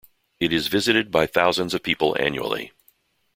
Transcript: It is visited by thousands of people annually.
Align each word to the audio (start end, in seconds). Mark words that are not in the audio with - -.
It 0.39 0.51
is 0.51 0.65
visited 0.67 1.11
by 1.11 1.27
thousands 1.27 1.75
of 1.75 1.83
people 1.83 2.17
annually. 2.19 2.71